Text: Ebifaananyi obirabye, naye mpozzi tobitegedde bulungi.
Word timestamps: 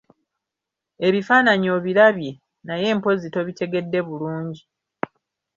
Ebifaananyi 1.07 1.67
obirabye, 1.77 2.31
naye 2.67 2.87
mpozzi 2.97 3.27
tobitegedde 3.33 3.99
bulungi. 4.07 4.63